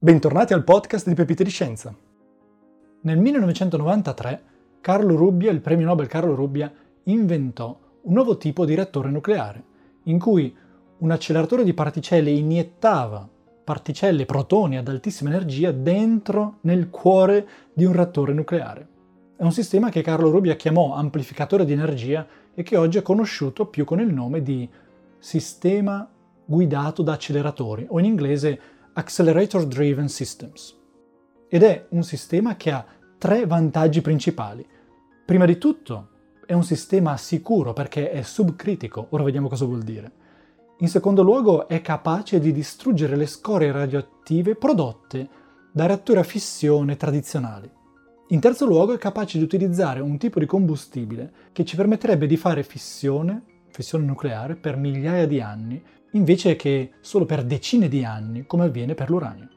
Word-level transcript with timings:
Bentornati 0.00 0.52
al 0.52 0.62
podcast 0.62 1.08
di 1.08 1.14
Pepite 1.14 1.42
di 1.42 1.50
Scienza. 1.50 1.92
Nel 3.00 3.18
1993 3.18 4.42
Carlo 4.80 5.16
Rubbia, 5.16 5.50
il 5.50 5.60
premio 5.60 5.86
Nobel 5.86 6.06
Carlo 6.06 6.36
Rubbia, 6.36 6.72
inventò 7.02 7.76
un 8.02 8.12
nuovo 8.12 8.36
tipo 8.36 8.64
di 8.64 8.76
reattore 8.76 9.10
nucleare, 9.10 9.64
in 10.04 10.20
cui 10.20 10.56
un 10.98 11.10
acceleratore 11.10 11.64
di 11.64 11.74
particelle 11.74 12.30
iniettava 12.30 13.28
particelle, 13.64 14.24
protoni 14.24 14.78
ad 14.78 14.86
altissima 14.86 15.30
energia 15.30 15.72
dentro 15.72 16.58
nel 16.60 16.90
cuore 16.90 17.48
di 17.72 17.84
un 17.84 17.92
reattore 17.92 18.32
nucleare. 18.32 18.88
È 19.34 19.42
un 19.42 19.50
sistema 19.50 19.90
che 19.90 20.02
Carlo 20.02 20.30
Rubbia 20.30 20.54
chiamò 20.54 20.94
amplificatore 20.94 21.64
di 21.64 21.72
energia 21.72 22.24
e 22.54 22.62
che 22.62 22.76
oggi 22.76 22.98
è 22.98 23.02
conosciuto 23.02 23.66
più 23.66 23.84
con 23.84 23.98
il 23.98 24.14
nome 24.14 24.42
di 24.42 24.68
sistema 25.18 26.08
guidato 26.44 27.02
da 27.02 27.14
acceleratori 27.14 27.84
o 27.88 27.98
in 27.98 28.04
inglese 28.04 28.60
Accelerator 28.98 29.64
Driven 29.64 30.08
Systems. 30.08 30.76
Ed 31.48 31.62
è 31.62 31.86
un 31.90 32.02
sistema 32.02 32.56
che 32.56 32.72
ha 32.72 32.84
tre 33.16 33.46
vantaggi 33.46 34.00
principali. 34.00 34.66
Prima 35.24 35.44
di 35.44 35.56
tutto, 35.56 36.08
è 36.44 36.52
un 36.52 36.64
sistema 36.64 37.16
sicuro 37.16 37.72
perché 37.72 38.10
è 38.10 38.22
subcritico, 38.22 39.06
ora 39.10 39.22
vediamo 39.22 39.46
cosa 39.46 39.66
vuol 39.66 39.84
dire. 39.84 40.10
In 40.78 40.88
secondo 40.88 41.22
luogo, 41.22 41.68
è 41.68 41.80
capace 41.80 42.40
di 42.40 42.50
distruggere 42.50 43.14
le 43.14 43.26
scorie 43.26 43.70
radioattive 43.70 44.56
prodotte 44.56 45.28
da 45.70 45.86
reattori 45.86 46.18
a 46.18 46.24
fissione 46.24 46.96
tradizionali. 46.96 47.70
In 48.30 48.40
terzo 48.40 48.66
luogo, 48.66 48.94
è 48.94 48.98
capace 48.98 49.38
di 49.38 49.44
utilizzare 49.44 50.00
un 50.00 50.18
tipo 50.18 50.40
di 50.40 50.46
combustibile 50.46 51.32
che 51.52 51.64
ci 51.64 51.76
permetterebbe 51.76 52.26
di 52.26 52.36
fare 52.36 52.64
fissione, 52.64 53.44
fissione 53.68 54.04
nucleare, 54.04 54.56
per 54.56 54.76
migliaia 54.76 55.28
di 55.28 55.40
anni 55.40 55.80
invece 56.12 56.56
che 56.56 56.92
solo 57.00 57.24
per 57.24 57.44
decine 57.44 57.88
di 57.88 58.04
anni 58.04 58.46
come 58.46 58.64
avviene 58.64 58.94
per 58.94 59.10
l'uranio. 59.10 59.48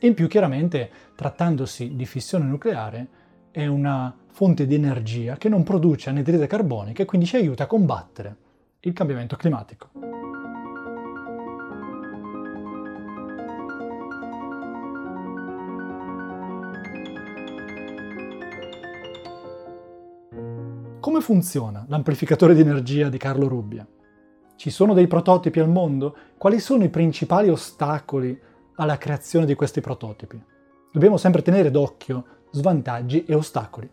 In 0.00 0.14
più 0.14 0.28
chiaramente, 0.28 0.90
trattandosi 1.14 1.94
di 1.94 2.06
fissione 2.06 2.44
nucleare, 2.46 3.08
è 3.50 3.66
una 3.66 4.14
fonte 4.28 4.66
di 4.66 4.74
energia 4.74 5.36
che 5.36 5.48
non 5.48 5.62
produce 5.62 6.08
anidride 6.08 6.46
carbonica 6.46 7.02
e 7.02 7.06
quindi 7.06 7.26
ci 7.26 7.36
aiuta 7.36 7.64
a 7.64 7.66
combattere 7.66 8.36
il 8.80 8.92
cambiamento 8.92 9.36
climatico. 9.36 9.90
Come 21.00 21.20
funziona 21.20 21.84
l'amplificatore 21.88 22.54
di 22.54 22.60
energia 22.60 23.08
di 23.08 23.18
Carlo 23.18 23.48
Rubbia? 23.48 23.86
Ci 24.60 24.68
sono 24.68 24.92
dei 24.92 25.06
prototipi 25.06 25.58
al 25.58 25.70
mondo? 25.70 26.14
Quali 26.36 26.60
sono 26.60 26.84
i 26.84 26.90
principali 26.90 27.48
ostacoli 27.48 28.38
alla 28.74 28.98
creazione 28.98 29.46
di 29.46 29.54
questi 29.54 29.80
prototipi? 29.80 30.38
Dobbiamo 30.92 31.16
sempre 31.16 31.40
tenere 31.40 31.70
d'occhio 31.70 32.24
svantaggi 32.50 33.24
e 33.24 33.34
ostacoli. 33.34 33.88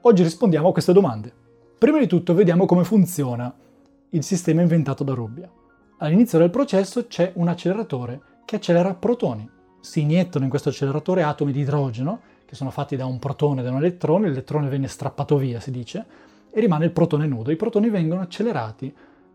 Oggi 0.00 0.24
rispondiamo 0.24 0.70
a 0.70 0.72
queste 0.72 0.92
domande. 0.92 1.32
Prima 1.78 2.00
di 2.00 2.08
tutto 2.08 2.34
vediamo 2.34 2.66
come 2.66 2.82
funziona 2.82 3.54
il 4.08 4.24
sistema 4.24 4.60
inventato 4.60 5.04
da 5.04 5.14
Rubbia. 5.14 5.48
All'inizio 5.98 6.40
del 6.40 6.50
processo 6.50 7.06
c'è 7.06 7.30
un 7.36 7.46
acceleratore 7.46 8.20
che 8.44 8.56
accelera 8.56 8.94
protoni. 8.94 9.48
Si 9.78 10.00
iniettano 10.00 10.42
in 10.42 10.50
questo 10.50 10.70
acceleratore 10.70 11.22
atomi 11.22 11.52
di 11.52 11.60
idrogeno, 11.60 12.22
che 12.44 12.56
sono 12.56 12.70
fatti 12.70 12.96
da 12.96 13.06
un 13.06 13.20
protone 13.20 13.60
e 13.60 13.62
da 13.62 13.70
un 13.70 13.76
elettrone, 13.76 14.26
l'elettrone 14.26 14.68
viene 14.68 14.88
strappato 14.88 15.36
via, 15.36 15.60
si 15.60 15.70
dice, 15.70 16.04
e 16.50 16.58
rimane 16.58 16.86
il 16.86 16.90
protone 16.90 17.28
nudo. 17.28 17.52
I 17.52 17.56
protoni 17.56 17.88
vengono 17.88 18.22
accelerati 18.22 18.92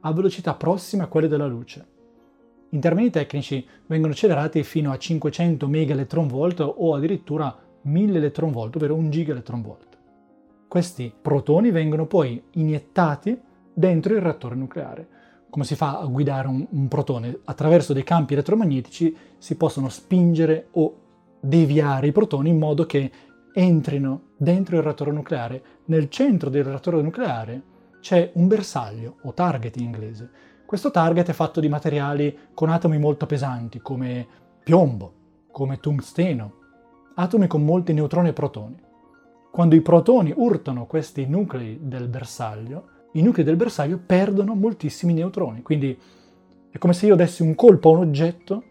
a 0.08 0.14
velocità 0.14 0.54
prossime 0.56 1.04
a 1.04 1.08
quelle 1.08 1.28
della 1.28 1.48
luce. 1.48 1.86
In 2.70 2.80
termini 2.80 3.10
tecnici 3.10 3.66
vengono 3.86 4.14
accelerati 4.14 4.64
fino 4.64 4.92
a 4.92 4.98
500 4.98 5.68
MeV 5.68 6.74
o 6.78 6.96
addirittura 6.96 7.56
1000 7.82 8.26
eV, 8.26 8.56
ovvero 8.56 8.96
1 8.96 9.10
GeV. 9.10 9.78
Questi 10.68 11.14
protoni 11.22 11.72
vengono 11.72 12.06
poi 12.06 12.42
iniettati 12.52 13.40
dentro 13.74 14.14
il 14.14 14.22
reattore 14.22 14.56
nucleare. 14.56 15.08
Come 15.50 15.64
si 15.64 15.76
fa 15.76 16.00
a 16.00 16.06
guidare 16.06 16.48
un, 16.48 16.66
un 16.70 16.88
protone? 16.88 17.40
Attraverso 17.46 17.94
dei 17.94 18.04
campi 18.04 18.34
elettromagnetici 18.34 19.16
si 19.38 19.56
possono 19.56 19.88
spingere 19.88 20.68
o 20.72 20.96
deviare 21.40 22.08
i 22.08 22.12
protoni 22.12 22.50
in 22.50 22.58
modo 22.58 22.86
che 22.86 23.12
entrino 23.54 24.22
dentro 24.36 24.76
il 24.76 24.84
reattore 24.84 25.12
nucleare. 25.12 25.64
Nel 25.86 26.10
centro 26.10 26.50
del 26.50 26.66
reattore 26.66 27.02
nucleare 27.02 27.76
c'è 28.08 28.32
un 28.36 28.48
bersaglio, 28.48 29.18
o 29.24 29.34
target 29.34 29.76
in 29.76 29.84
inglese. 29.84 30.30
Questo 30.66 30.92
target 30.92 31.28
è 31.28 31.34
fatto 31.34 31.60
di 31.60 31.68
materiali 31.68 32.38
con 32.54 32.70
atomi 32.70 32.98
molto 32.98 33.26
pesanti, 33.26 33.82
come 33.82 34.26
piombo, 34.64 35.14
come 35.52 35.82
tungsteno, 35.82 36.54
atomi 37.16 37.48
con 37.48 37.66
molti 37.66 37.92
neutroni 37.92 38.30
e 38.30 38.34
protoni. 38.34 38.80
Quando 39.52 39.76
i 39.76 39.82
protoni 39.82 40.32
urtano 40.34 40.86
questi 40.86 41.26
nuclei 41.26 41.80
del 41.82 42.08
bersaglio, 42.08 42.88
i 43.12 43.22
nuclei 43.22 43.44
del 43.44 43.58
bersaglio 43.58 44.00
perdono 44.06 44.56
moltissimi 44.56 45.12
neutroni. 45.12 45.62
Quindi 45.62 46.00
è 46.72 46.78
come 46.78 46.94
se 46.94 47.08
io 47.08 47.16
dessi 47.16 47.42
un 47.42 47.56
colpo 47.56 47.90
a 47.90 47.98
un 47.98 48.08
oggetto 48.08 48.64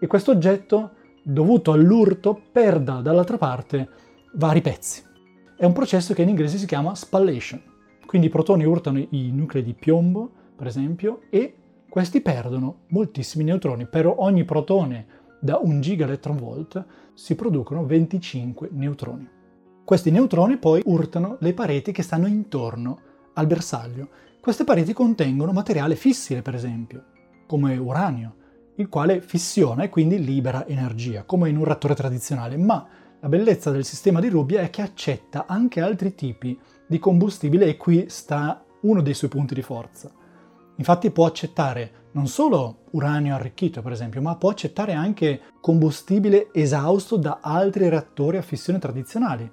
e 0.00 0.06
questo 0.06 0.30
oggetto, 0.30 0.92
dovuto 1.22 1.72
all'urto, 1.72 2.40
perda 2.50 3.02
dall'altra 3.02 3.36
parte 3.36 3.88
vari 4.36 4.62
pezzi. 4.62 5.02
È 5.54 5.66
un 5.66 5.74
processo 5.74 6.14
che 6.14 6.22
in 6.22 6.30
inglese 6.30 6.56
si 6.56 6.64
chiama 6.64 6.94
spallation. 6.94 7.69
Quindi 8.10 8.26
i 8.26 8.32
protoni 8.32 8.64
urtano 8.64 8.98
i 8.98 9.30
nuclei 9.30 9.62
di 9.62 9.72
piombo, 9.72 10.28
per 10.56 10.66
esempio, 10.66 11.20
e 11.30 11.54
questi 11.88 12.20
perdono 12.20 12.80
moltissimi 12.88 13.44
neutroni. 13.44 13.86
Per 13.86 14.04
ogni 14.04 14.44
protone 14.44 15.06
da 15.38 15.60
1 15.62 15.78
gigaelectronvolt 15.78 16.84
si 17.14 17.36
producono 17.36 17.86
25 17.86 18.70
neutroni. 18.72 19.28
Questi 19.84 20.10
neutroni 20.10 20.56
poi 20.56 20.82
urtano 20.86 21.36
le 21.38 21.54
pareti 21.54 21.92
che 21.92 22.02
stanno 22.02 22.26
intorno 22.26 22.98
al 23.34 23.46
bersaglio. 23.46 24.08
Queste 24.40 24.64
pareti 24.64 24.92
contengono 24.92 25.52
materiale 25.52 25.94
fissile, 25.94 26.42
per 26.42 26.56
esempio, 26.56 27.04
come 27.46 27.76
uranio, 27.76 28.34
il 28.74 28.88
quale 28.88 29.20
fissiona 29.20 29.84
e 29.84 29.88
quindi 29.88 30.18
libera 30.18 30.66
energia, 30.66 31.22
come 31.22 31.48
in 31.48 31.56
un 31.56 31.64
reattore 31.64 31.94
tradizionale, 31.94 32.56
ma 32.56 32.84
la 33.20 33.28
bellezza 33.28 33.70
del 33.70 33.84
sistema 33.84 34.18
di 34.18 34.28
Rubbia 34.28 34.62
è 34.62 34.70
che 34.70 34.82
accetta 34.82 35.44
anche 35.46 35.80
altri 35.80 36.16
tipi 36.16 36.58
di 36.90 36.98
combustibile 36.98 37.66
e 37.66 37.76
qui 37.76 38.06
sta 38.08 38.64
uno 38.80 39.00
dei 39.00 39.14
suoi 39.14 39.30
punti 39.30 39.54
di 39.54 39.62
forza. 39.62 40.10
Infatti 40.74 41.12
può 41.12 41.24
accettare 41.24 42.08
non 42.12 42.26
solo 42.26 42.86
uranio 42.90 43.36
arricchito, 43.36 43.80
per 43.80 43.92
esempio, 43.92 44.20
ma 44.20 44.34
può 44.34 44.50
accettare 44.50 44.92
anche 44.92 45.40
combustibile 45.60 46.48
esausto 46.52 47.16
da 47.16 47.38
altri 47.40 47.88
reattori 47.88 48.38
a 48.38 48.42
fissione 48.42 48.80
tradizionali. 48.80 49.48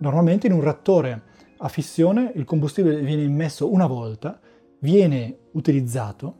Normalmente 0.00 0.46
in 0.46 0.52
un 0.52 0.60
reattore 0.60 1.22
a 1.56 1.68
fissione 1.68 2.32
il 2.34 2.44
combustibile 2.44 3.00
viene 3.00 3.22
immesso 3.22 3.72
una 3.72 3.86
volta, 3.86 4.38
viene 4.80 5.38
utilizzato, 5.52 6.34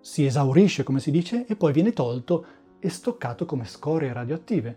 si 0.00 0.24
esaurisce 0.24 0.82
come 0.82 1.00
si 1.00 1.10
dice 1.10 1.44
e 1.46 1.56
poi 1.56 1.74
viene 1.74 1.92
tolto 1.92 2.46
e 2.80 2.88
stoccato 2.88 3.44
come 3.44 3.66
scorie 3.66 4.14
radioattive. 4.14 4.76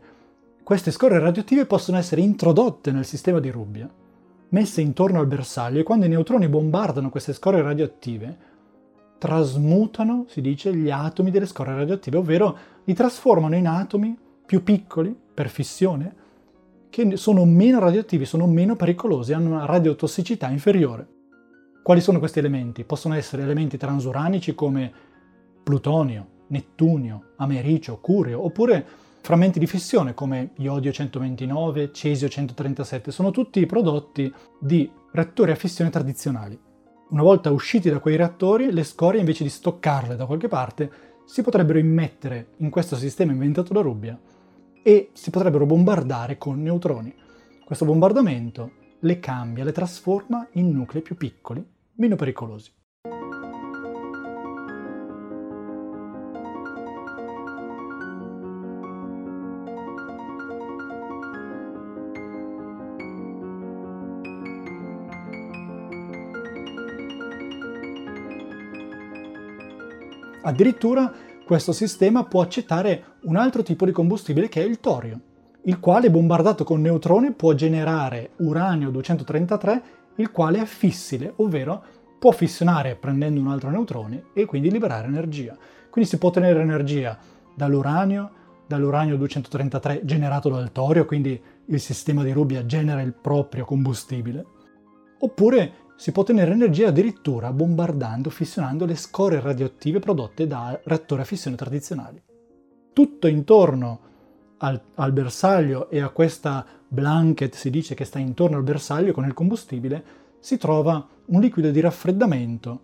Queste 0.63 0.91
scorie 0.91 1.19
radioattive 1.19 1.65
possono 1.65 1.97
essere 1.97 2.19
introdotte 2.19 2.91
nel 2.91 3.05
sistema 3.05 3.39
di 3.39 3.49
Rubbia 3.49 3.89
messe 4.51 4.81
intorno 4.81 5.19
al 5.19 5.27
bersaglio 5.27 5.79
e 5.79 5.83
quando 5.83 6.05
i 6.05 6.09
neutroni 6.09 6.47
bombardano 6.47 7.09
queste 7.09 7.33
scorie 7.33 7.61
radioattive, 7.61 8.49
trasmutano, 9.17 10.25
si 10.27 10.41
dice, 10.41 10.73
gli 10.73 10.89
atomi 10.89 11.29
delle 11.29 11.45
scorie 11.45 11.75
radioattive, 11.75 12.17
ovvero 12.17 12.57
li 12.83 12.93
trasformano 12.93 13.55
in 13.55 13.67
atomi 13.67 14.17
più 14.45 14.63
piccoli, 14.63 15.15
per 15.33 15.47
fissione, 15.49 16.15
che 16.89 17.15
sono 17.17 17.45
meno 17.45 17.79
radioattivi, 17.79 18.25
sono 18.25 18.47
meno 18.47 18.75
pericolosi, 18.75 19.31
hanno 19.33 19.51
una 19.51 19.65
radiotossicità 19.65 20.49
inferiore. 20.49 21.07
Quali 21.83 22.01
sono 22.01 22.19
questi 22.19 22.39
elementi? 22.39 22.83
Possono 22.83 23.13
essere 23.15 23.43
elementi 23.43 23.77
transuranici 23.77 24.53
come 24.53 24.91
plutonio, 25.63 26.27
nettunio, 26.47 27.31
americio, 27.37 27.99
curio, 27.99 28.43
oppure 28.43 28.85
Frammenti 29.23 29.59
di 29.59 29.67
fissione 29.67 30.15
come 30.15 30.49
iodio 30.57 30.91
129, 30.91 31.91
cesio 31.93 32.27
137 32.27 33.11
sono 33.11 33.29
tutti 33.29 33.63
prodotti 33.67 34.33
di 34.59 34.91
reattori 35.11 35.51
a 35.51 35.55
fissione 35.55 35.91
tradizionali. 35.91 36.59
Una 37.09 37.21
volta 37.21 37.51
usciti 37.51 37.91
da 37.91 37.99
quei 37.99 38.15
reattori, 38.15 38.71
le 38.71 38.83
scorie 38.83 39.19
invece 39.19 39.43
di 39.43 39.51
stoccarle 39.51 40.15
da 40.15 40.25
qualche 40.25 40.47
parte 40.47 40.91
si 41.23 41.43
potrebbero 41.43 41.77
immettere 41.77 42.53
in 42.57 42.71
questo 42.71 42.95
sistema 42.95 43.31
inventato 43.31 43.73
da 43.73 43.81
Rubbia 43.81 44.19
e 44.81 45.11
si 45.13 45.29
potrebbero 45.29 45.67
bombardare 45.67 46.39
con 46.39 46.59
neutroni. 46.59 47.13
Questo 47.63 47.85
bombardamento 47.85 48.71
le 49.01 49.19
cambia, 49.19 49.63
le 49.63 49.71
trasforma 49.71 50.47
in 50.53 50.71
nuclei 50.71 51.03
più 51.03 51.15
piccoli, 51.15 51.63
meno 51.93 52.15
pericolosi. 52.15 52.71
Addirittura 70.43 71.11
questo 71.45 71.71
sistema 71.71 72.23
può 72.23 72.41
accettare 72.41 73.17
un 73.23 73.35
altro 73.35 73.61
tipo 73.61 73.85
di 73.85 73.91
combustibile 73.91 74.49
che 74.49 74.61
è 74.61 74.65
il 74.65 74.79
torio, 74.79 75.19
il 75.63 75.79
quale 75.79 76.09
bombardato 76.09 76.63
con 76.63 76.81
neutroni 76.81 77.31
può 77.33 77.53
generare 77.53 78.31
uranio 78.37 78.89
233, 78.89 79.83
il 80.15 80.31
quale 80.31 80.61
è 80.61 80.65
fissile, 80.65 81.33
ovvero 81.37 81.83
può 82.17 82.31
fissionare 82.31 82.95
prendendo 82.95 83.39
un 83.39 83.47
altro 83.47 83.69
neutrone 83.69 84.25
e 84.33 84.45
quindi 84.45 84.71
liberare 84.71 85.07
energia. 85.07 85.55
Quindi 85.89 86.09
si 86.09 86.17
può 86.17 86.29
ottenere 86.29 86.61
energia 86.61 87.17
dall'uranio, 87.53 88.31
dall'uranio 88.65 89.17
233 89.17 90.01
generato 90.03 90.49
dal 90.49 90.71
torio, 90.71 91.05
quindi 91.05 91.39
il 91.65 91.79
sistema 91.79 92.23
di 92.23 92.31
Rubbia 92.31 92.65
genera 92.65 93.01
il 93.01 93.13
proprio 93.13 93.65
combustibile, 93.65 94.45
oppure 95.19 95.73
si 96.01 96.11
può 96.11 96.23
ottenere 96.23 96.53
energia 96.53 96.87
addirittura 96.87 97.53
bombardando, 97.53 98.31
fissionando 98.31 98.85
le 98.85 98.95
scorie 98.95 99.39
radioattive 99.39 99.99
prodotte 99.99 100.47
da 100.47 100.81
reattori 100.83 101.21
a 101.21 101.25
fissione 101.25 101.55
tradizionali. 101.55 102.19
Tutto 102.91 103.27
intorno 103.27 103.99
al, 104.57 104.81
al 104.95 105.11
bersaglio 105.11 105.91
e 105.91 106.01
a 106.01 106.09
questa 106.09 106.65
blanket, 106.87 107.53
si 107.53 107.69
dice 107.69 107.93
che 107.93 108.05
sta 108.05 108.17
intorno 108.17 108.57
al 108.57 108.63
bersaglio 108.63 109.13
con 109.13 109.25
il 109.25 109.35
combustibile, 109.35 110.03
si 110.39 110.57
trova 110.57 111.07
un 111.25 111.39
liquido 111.39 111.69
di 111.69 111.79
raffreddamento 111.79 112.81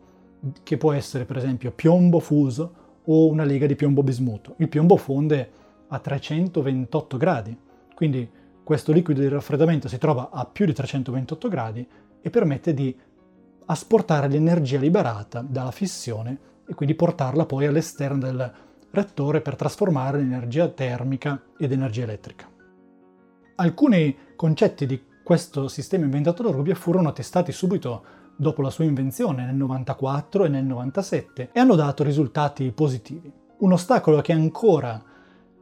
che 0.61 0.77
può 0.77 0.93
essere 0.93 1.25
per 1.25 1.37
esempio 1.37 1.71
piombo 1.71 2.19
fuso 2.19 3.01
o 3.03 3.27
una 3.29 3.45
lega 3.45 3.65
di 3.65 3.75
piombo 3.75 4.03
bismuto. 4.03 4.53
Il 4.57 4.69
piombo 4.69 4.95
fonde 4.95 5.49
a 5.87 5.97
328 5.97 7.17
gradi, 7.17 7.57
quindi 7.95 8.29
questo 8.63 8.91
liquido 8.91 9.21
di 9.21 9.27
raffreddamento 9.27 9.87
si 9.87 9.97
trova 9.97 10.29
a 10.31 10.45
più 10.45 10.67
di 10.67 10.73
328 10.73 11.47
gradi 11.47 11.87
e 12.21 12.29
permette 12.29 12.73
di 12.73 12.95
asportare 13.67 14.27
l'energia 14.27 14.79
liberata 14.79 15.41
dalla 15.41 15.71
fissione 15.71 16.39
e 16.67 16.73
quindi 16.73 16.95
portarla 16.95 17.45
poi 17.45 17.65
all'esterno 17.65 18.19
del 18.19 18.53
reattore 18.89 19.41
per 19.41 19.55
trasformare 19.55 20.17
l'energia 20.17 20.67
termica 20.69 21.41
ed 21.57 21.71
energia 21.71 22.03
elettrica. 22.03 22.49
Alcuni 23.55 24.15
concetti 24.35 24.85
di 24.85 25.01
questo 25.23 25.67
sistema 25.67 26.05
inventato 26.05 26.43
da 26.43 26.51
Rubia 26.51 26.75
furono 26.75 27.11
testati 27.11 27.51
subito 27.51 28.03
dopo 28.35 28.61
la 28.61 28.69
sua 28.69 28.85
invenzione 28.85 29.45
nel 29.45 29.55
94 29.55 30.45
e 30.45 30.47
nel 30.47 30.63
97 30.63 31.49
e 31.51 31.59
hanno 31.59 31.75
dato 31.75 32.03
risultati 32.03 32.71
positivi. 32.71 33.31
Un 33.59 33.71
ostacolo 33.71 34.21
che 34.21 34.31
ancora 34.31 35.03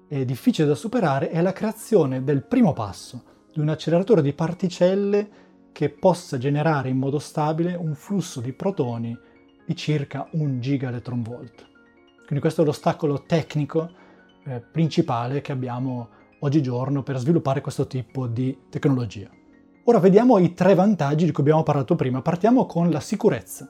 è 0.08 0.26
difficile 0.26 0.68
da 0.68 0.76
superare 0.76 1.30
è 1.30 1.42
la 1.42 1.54
creazione 1.54 2.24
del 2.24 2.44
primo 2.44 2.74
passo 2.74 3.24
di 3.52 3.60
un 3.60 3.70
acceleratore 3.70 4.22
di 4.22 4.34
particelle 4.34 5.30
che 5.76 5.90
possa 5.90 6.38
generare 6.38 6.88
in 6.88 6.98
modo 6.98 7.20
stabile 7.20 7.76
un 7.76 7.96
flusso 7.96 8.40
di 8.40 8.54
protoni 8.54 9.14
di 9.66 9.76
circa 9.76 10.26
1 10.32 10.60
gigaelectronvolt. 10.60 11.68
Quindi 12.20 12.40
questo 12.40 12.62
è 12.62 12.66
l'ostacolo 12.66 13.24
tecnico 13.24 13.92
eh, 14.46 14.62
principale 14.62 15.42
che 15.42 15.52
abbiamo 15.52 16.08
oggigiorno 16.40 17.04
per 17.04 17.18
sviluppare 17.18 17.60
questo 17.60 17.88
tipo 17.88 18.26
di 18.26 18.58
tecnologia. 18.70 19.30
Ora 19.84 20.00
vediamo 20.00 20.38
i 20.38 20.54
tre 20.54 20.76
vantaggi 20.76 21.26
di 21.26 21.34
cui 21.34 21.44
abbiamo 21.44 21.64
parlato 21.64 21.96
prima. 21.96 22.22
Partiamo 22.22 22.66
con 22.66 22.90
la 22.90 23.02
sicurezza. 23.02 23.70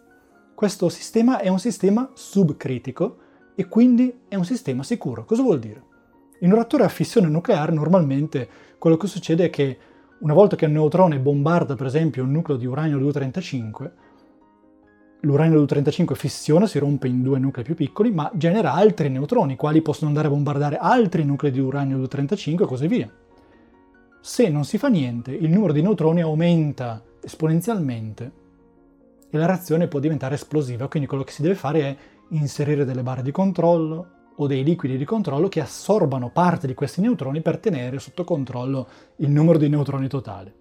Questo 0.54 0.90
sistema 0.90 1.40
è 1.40 1.48
un 1.48 1.58
sistema 1.58 2.12
subcritico 2.14 3.18
e 3.56 3.68
quindi 3.68 4.26
è 4.28 4.36
un 4.36 4.46
sistema 4.46 4.84
sicuro. 4.84 5.26
Cosa 5.26 5.42
vuol 5.42 5.58
dire? 5.58 5.84
In 6.42 6.50
un 6.50 6.58
reattore 6.58 6.84
a 6.84 6.90
fissione 6.90 7.30
nucleare 7.30 7.72
normalmente 7.72 8.48
quello 8.78 8.96
che 8.96 9.08
succede 9.08 9.46
è 9.46 9.50
che 9.50 9.80
una 10.26 10.34
volta 10.34 10.56
che 10.56 10.66
un 10.66 10.72
neutrone 10.72 11.20
bombarda 11.20 11.76
per 11.76 11.86
esempio 11.86 12.24
un 12.24 12.32
nucleo 12.32 12.58
di 12.58 12.66
uranio 12.66 12.98
235, 12.98 13.92
l'uranio 15.20 15.58
235 15.58 16.16
fissiona, 16.16 16.66
si 16.66 16.80
rompe 16.80 17.08
in 17.08 17.22
due 17.22 17.38
nuclei 17.38 17.64
più 17.64 17.76
piccoli, 17.76 18.12
ma 18.12 18.32
genera 18.34 18.74
altri 18.74 19.08
neutroni, 19.10 19.56
quali 19.56 19.84
possono 19.84 20.08
andare 20.08 20.28
a 20.28 20.32
bombardare 20.32 20.78
altri 20.78 21.24
nuclei 21.24 21.52
di 21.52 21.60
uranio 21.60 21.98
235 21.98 22.66
e 22.66 22.68
così 22.68 22.88
via. 22.88 23.12
Se 24.20 24.50
non 24.50 24.66
si 24.66 24.80
fa 24.80 24.88
niente, 24.88 25.32
il 25.32 25.52
numero 25.52 25.72
di 25.72 25.84
neutroni 25.84 26.22
aumenta 26.22 27.04
esponenzialmente 27.22 28.32
e 29.30 29.38
la 29.38 29.46
reazione 29.46 29.88
può 29.88 30.00
diventare 30.00 30.34
esplosiva, 30.34 30.88
quindi 30.88 31.08
quello 31.08 31.24
che 31.24 31.34
si 31.34 31.44
deve 31.44 31.54
fare 31.54 31.82
è 31.82 31.98
inserire 32.30 32.84
delle 32.84 33.04
barre 33.04 33.22
di 33.22 33.32
controllo, 33.32 34.08
o 34.38 34.48
dei 34.48 34.64
liquidi 34.64 34.98
di 34.98 35.06
controllo 35.06 35.48
che 35.48 35.62
assorbano 35.62 36.30
parte 36.30 36.68
di 36.68 36.74
questi 36.74 37.02
neutroni 37.02 37.42
per 37.42 37.58
tenere 37.58 38.00
sotto 38.00 38.24
controllo 38.24 38.88
il 39.18 39.30
numero 39.30 39.58
di 39.58 39.70
neutroni 39.70 40.08
totale. 40.08 40.54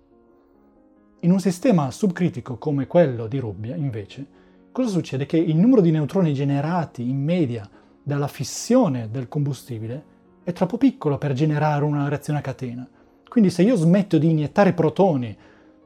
In 1.20 1.30
un 1.30 1.40
sistema 1.40 1.90
subcritico 1.90 2.58
come 2.58 2.86
quello 2.86 3.26
di 3.26 3.38
Rubbia, 3.38 3.74
invece, 3.74 4.26
cosa 4.70 4.90
succede? 4.90 5.26
Che 5.26 5.38
il 5.38 5.56
numero 5.56 5.80
di 5.80 5.90
neutroni 5.90 6.34
generati 6.34 7.08
in 7.08 7.22
media 7.22 7.68
dalla 8.02 8.28
fissione 8.28 9.08
del 9.10 9.28
combustibile 9.28 10.12
è 10.44 10.52
troppo 10.52 10.76
piccolo 10.76 11.16
per 11.16 11.32
generare 11.32 11.84
una 11.84 12.08
reazione 12.08 12.40
a 12.40 12.42
catena. 12.42 12.86
Quindi 13.26 13.50
se 13.50 13.62
io 13.62 13.74
smetto 13.74 14.18
di 14.18 14.30
iniettare 14.30 14.74
protoni 14.74 15.36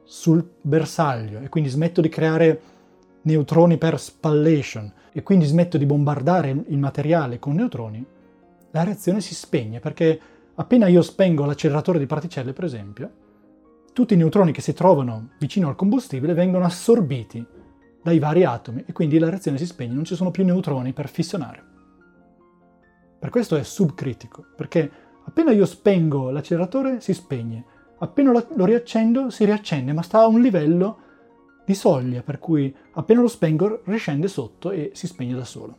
sul 0.03 0.45
bersaglio 0.61 1.39
e 1.39 1.49
quindi 1.49 1.69
smetto 1.69 2.01
di 2.01 2.09
creare 2.09 2.61
neutroni 3.21 3.77
per 3.77 3.99
spallation 3.99 4.91
e 5.11 5.23
quindi 5.23 5.45
smetto 5.45 5.77
di 5.77 5.85
bombardare 5.85 6.49
il 6.49 6.77
materiale 6.77 7.39
con 7.39 7.55
neutroni, 7.55 8.05
la 8.71 8.83
reazione 8.83 9.21
si 9.21 9.33
spegne 9.33 9.79
perché 9.79 10.19
appena 10.55 10.87
io 10.87 11.01
spengo 11.01 11.45
l'acceleratore 11.45 11.99
di 11.99 12.05
particelle, 12.05 12.53
per 12.53 12.63
esempio, 12.63 13.11
tutti 13.93 14.13
i 14.13 14.17
neutroni 14.17 14.51
che 14.51 14.61
si 14.61 14.73
trovano 14.73 15.31
vicino 15.39 15.67
al 15.67 15.75
combustibile 15.75 16.33
vengono 16.33 16.65
assorbiti 16.65 17.45
dai 18.01 18.19
vari 18.19 18.45
atomi 18.45 18.83
e 18.85 18.93
quindi 18.93 19.19
la 19.19 19.29
reazione 19.29 19.57
si 19.57 19.65
spegne, 19.65 19.93
non 19.93 20.05
ci 20.05 20.15
sono 20.15 20.31
più 20.31 20.45
neutroni 20.45 20.93
per 20.93 21.09
fissionare. 21.09 21.63
Per 23.19 23.29
questo 23.29 23.57
è 23.57 23.63
subcritico, 23.63 24.45
perché 24.55 24.89
appena 25.25 25.51
io 25.51 25.65
spengo 25.65 26.29
l'acceleratore 26.29 27.01
si 27.01 27.13
spegne, 27.13 27.65
appena 27.97 28.31
lo 28.31 28.65
riaccendo 28.65 29.29
si 29.29 29.43
riaccende, 29.43 29.91
ma 29.91 30.01
sta 30.01 30.19
a 30.19 30.27
un 30.27 30.39
livello 30.39 30.99
di 31.69 31.75
soglia, 31.75 32.23
per 32.23 32.39
cui 32.39 32.75
appena 32.93 33.21
lo 33.21 33.27
spengo 33.27 33.83
riscende 33.85 34.27
sotto 34.27 34.71
e 34.71 34.89
si 34.95 35.05
spegne 35.05 35.35
da 35.35 35.45
solo. 35.45 35.77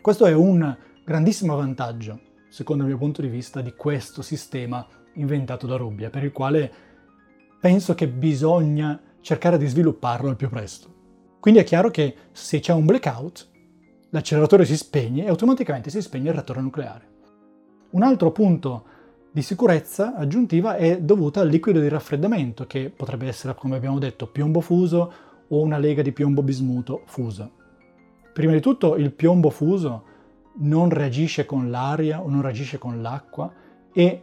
Questo 0.00 0.26
è 0.26 0.32
un 0.32 0.76
grandissimo 1.04 1.56
vantaggio, 1.56 2.20
secondo 2.48 2.84
il 2.84 2.90
mio 2.90 2.98
punto 2.98 3.20
di 3.20 3.26
vista, 3.26 3.60
di 3.62 3.74
questo 3.74 4.22
sistema 4.22 4.86
inventato 5.14 5.66
da 5.66 5.74
Rubbia, 5.74 6.08
per 6.08 6.22
il 6.22 6.30
quale 6.30 6.72
penso 7.60 7.96
che 7.96 8.06
bisogna 8.06 9.02
cercare 9.20 9.58
di 9.58 9.66
svilupparlo 9.66 10.28
al 10.28 10.36
più 10.36 10.48
presto. 10.48 10.94
Quindi 11.40 11.58
è 11.58 11.64
chiaro 11.64 11.90
che 11.90 12.14
se 12.30 12.60
c'è 12.60 12.72
un 12.72 12.86
blackout, 12.86 13.50
l'acceleratore 14.10 14.64
si 14.64 14.76
spegne 14.76 15.24
e 15.24 15.28
automaticamente 15.28 15.90
si 15.90 16.00
spegne 16.00 16.28
il 16.28 16.34
reattore 16.34 16.60
nucleare. 16.60 17.08
Un 17.90 18.04
altro 18.04 18.30
punto 18.30 18.84
di 19.36 19.42
sicurezza 19.42 20.14
aggiuntiva 20.14 20.76
è 20.76 20.98
dovuta 20.98 21.42
al 21.42 21.48
liquido 21.48 21.78
di 21.78 21.88
raffreddamento, 21.88 22.66
che 22.66 22.88
potrebbe 22.88 23.26
essere, 23.26 23.54
come 23.54 23.76
abbiamo 23.76 23.98
detto, 23.98 24.28
piombo 24.28 24.62
fuso 24.62 25.12
o 25.46 25.60
una 25.60 25.76
lega 25.76 26.00
di 26.00 26.12
piombo 26.12 26.42
bismuto 26.42 27.02
fusa. 27.04 27.46
Prima 28.32 28.52
di 28.52 28.60
tutto 28.60 28.96
il 28.96 29.12
piombo 29.12 29.50
fuso 29.50 30.04
non 30.60 30.88
reagisce 30.88 31.44
con 31.44 31.68
l'aria 31.68 32.22
o 32.22 32.30
non 32.30 32.40
reagisce 32.40 32.78
con 32.78 33.02
l'acqua 33.02 33.52
e 33.92 34.22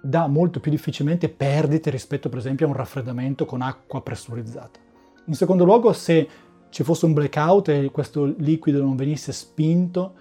dà 0.00 0.28
molto 0.28 0.60
più 0.60 0.70
difficilmente 0.70 1.28
perdite 1.28 1.90
rispetto 1.90 2.28
per 2.28 2.38
esempio 2.38 2.66
a 2.66 2.68
un 2.68 2.76
raffreddamento 2.76 3.46
con 3.46 3.60
acqua 3.60 4.02
pressurizzata. 4.02 4.78
In 5.24 5.34
secondo 5.34 5.64
luogo, 5.64 5.92
se 5.92 6.28
ci 6.68 6.84
fosse 6.84 7.06
un 7.06 7.12
blackout 7.12 7.70
e 7.70 7.90
questo 7.90 8.24
liquido 8.24 8.80
non 8.80 8.94
venisse 8.94 9.32
spinto, 9.32 10.14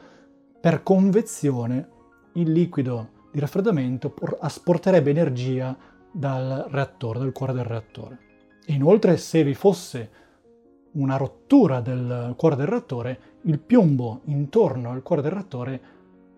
per 0.59 0.81
convezione 0.81 1.87
il 2.33 2.51
liquido 2.51 3.12
di 3.33 3.39
raffreddamento 3.39 4.13
asporterebbe 4.41 5.09
energia 5.09 5.75
dal 6.11 6.67
reattore, 6.69 7.17
dal 7.17 7.31
cuore 7.31 7.53
del 7.53 7.65
reattore. 7.65 8.19
E 8.63 8.73
inoltre, 8.73 9.17
se 9.17 9.43
vi 9.43 9.55
fosse 9.55 10.11
una 10.91 11.17
rottura 11.17 11.81
del 11.81 12.35
cuore 12.37 12.55
del 12.55 12.67
reattore, 12.67 13.19
il 13.41 13.57
piombo 13.57 14.21
intorno 14.25 14.91
al 14.91 15.01
cuore 15.01 15.23
del 15.23 15.31
reattore 15.31 15.81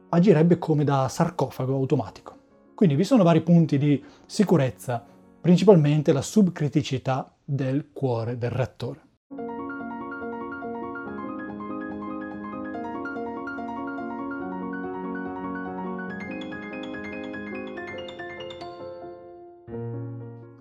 agirebbe 0.07 0.57
come 0.57 0.85
da 0.85 1.09
sarcofago 1.09 1.75
automatico. 1.75 2.33
Quindi 2.73 2.95
vi 2.95 3.03
sono 3.03 3.23
vari 3.23 3.41
punti 3.41 3.77
di 3.77 4.01
sicurezza, 4.25 5.05
principalmente 5.41 6.13
la 6.13 6.21
subcriticità 6.21 7.35
del 7.43 7.89
cuore 7.91 8.37
del 8.37 8.51
reattore. 8.51 9.01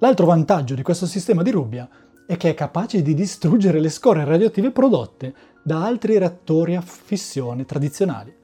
L'altro 0.05 0.27
vantaggio 0.27 0.75
di 0.75 0.83
questo 0.83 1.07
sistema 1.07 1.43
di 1.43 1.51
Rubbia 1.51 1.89
è 2.27 2.37
che 2.37 2.51
è 2.51 2.55
capace 2.55 3.01
di 3.01 3.15
distruggere 3.15 3.81
le 3.81 3.89
scorie 3.89 4.27
radioattive 4.27 4.71
prodotte 4.71 5.35
da 5.63 5.83
altri 5.83 6.19
reattori 6.19 6.77
a 6.77 6.83
fissione 6.83 7.65
tradizionali. 7.65 8.37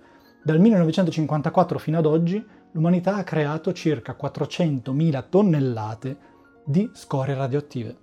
Dal 0.43 0.59
1954 0.59 1.79
fino 1.79 1.99
ad 1.99 2.07
oggi 2.07 2.43
l'umanità 2.73 3.17
ha 3.17 3.25
creato 3.25 3.75
circa 3.75 4.17
400.000 4.19 5.25
tonnellate 5.29 6.17
di 6.65 6.89
scorie 6.95 7.35
radioattive. 7.35 7.95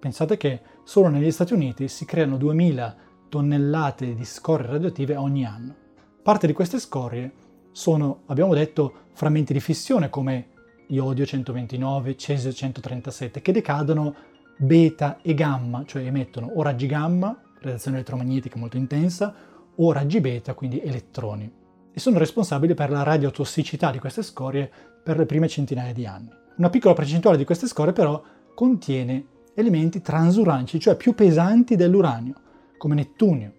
Pensate 0.00 0.38
che 0.38 0.62
solo 0.82 1.08
negli 1.08 1.30
Stati 1.30 1.52
Uniti 1.52 1.88
si 1.88 2.06
creano 2.06 2.38
2.000 2.38 2.94
tonnellate 3.28 4.14
di 4.14 4.24
scorie 4.24 4.68
radioattive 4.68 5.16
ogni 5.16 5.44
anno. 5.44 5.74
Parte 6.22 6.46
di 6.46 6.54
queste 6.54 6.78
scorie 6.78 7.30
sono, 7.72 8.22
abbiamo 8.28 8.54
detto, 8.54 8.94
frammenti 9.12 9.52
di 9.52 9.60
fissione 9.60 10.08
come 10.08 10.51
iodio 10.88 11.24
129, 11.24 12.16
cesio 12.16 12.52
137, 12.52 13.42
che 13.42 13.52
decadono 13.52 14.14
beta 14.56 15.18
e 15.22 15.34
gamma, 15.34 15.84
cioè 15.86 16.04
emettono 16.04 16.46
o 16.54 16.62
raggi 16.62 16.86
gamma, 16.86 17.36
radiazione 17.60 17.96
elettromagnetica 17.96 18.58
molto 18.58 18.76
intensa, 18.76 19.34
o 19.74 19.92
raggi 19.92 20.20
beta, 20.20 20.54
quindi 20.54 20.80
elettroni, 20.80 21.50
e 21.92 22.00
sono 22.00 22.18
responsabili 22.18 22.74
per 22.74 22.90
la 22.90 23.02
radiotossicità 23.02 23.90
di 23.90 23.98
queste 23.98 24.22
scorie 24.22 24.70
per 25.02 25.18
le 25.18 25.26
prime 25.26 25.48
centinaia 25.48 25.92
di 25.92 26.06
anni. 26.06 26.30
Una 26.56 26.70
piccola 26.70 26.94
percentuale 26.94 27.36
di 27.36 27.44
queste 27.44 27.66
scorie 27.66 27.92
però 27.92 28.22
contiene 28.54 29.26
elementi 29.54 30.00
transuranci, 30.00 30.78
cioè 30.78 30.96
più 30.96 31.14
pesanti 31.14 31.76
dell'uranio, 31.76 32.34
come 32.78 32.94
nettunio, 32.94 33.52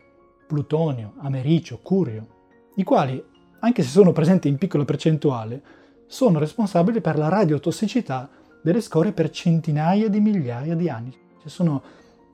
plutonio, 0.48 1.14
americio, 1.18 1.80
curio, 1.82 2.28
i 2.76 2.84
quali, 2.84 3.24
anche 3.60 3.84
se 3.84 3.90
sono 3.90 4.12
presenti 4.12 4.48
in 4.48 4.58
piccola 4.58 4.86
percentuale, 4.86 5.62
sono 6.08 6.40
responsabili 6.40 7.02
per 7.02 7.18
la 7.18 7.30
radiotossicità 7.30 8.30
delle 8.62 8.82
scorie 8.82 9.12
per 9.12 9.30
centinaia 9.30 10.08
di 10.08 10.20
migliaia 10.20 10.76
di 10.76 10.90
anni. 10.90 11.16
Ci 11.42 11.50
sono 11.50 11.82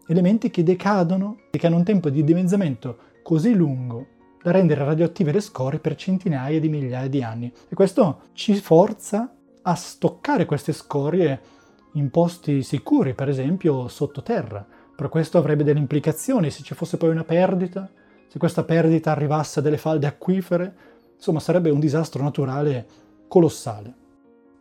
elementi 0.07 0.49
che 0.49 0.63
decadono 0.63 1.37
e 1.49 1.57
che 1.57 1.67
hanno 1.67 1.77
un 1.77 1.83
tempo 1.83 2.09
di 2.09 2.23
dimezzamento 2.23 2.97
così 3.23 3.53
lungo 3.53 4.07
da 4.41 4.51
rendere 4.51 4.83
radioattive 4.83 5.31
le 5.31 5.41
scorie 5.41 5.79
per 5.79 5.95
centinaia 5.95 6.59
di 6.59 6.69
migliaia 6.69 7.09
di 7.09 7.21
anni. 7.21 7.51
E 7.67 7.75
questo 7.75 8.21
ci 8.33 8.55
forza 8.55 9.33
a 9.61 9.75
stoccare 9.75 10.45
queste 10.45 10.71
scorie 10.71 11.39
in 11.93 12.09
posti 12.09 12.63
sicuri, 12.63 13.13
per 13.13 13.29
esempio 13.29 13.87
sottoterra. 13.87 14.65
Per 14.95 15.09
questo 15.09 15.37
avrebbe 15.37 15.63
delle 15.63 15.79
implicazioni 15.79 16.51
se 16.51 16.63
ci 16.63 16.73
fosse 16.73 16.97
poi 16.97 17.09
una 17.09 17.23
perdita, 17.23 17.89
se 18.27 18.37
questa 18.37 18.63
perdita 18.63 19.11
arrivasse 19.11 19.59
a 19.59 19.61
delle 19.61 19.77
falde 19.77 20.07
acquifere, 20.07 20.75
insomma 21.15 21.39
sarebbe 21.39 21.69
un 21.69 21.79
disastro 21.79 22.23
naturale 22.23 22.87
colossale. 23.29 23.93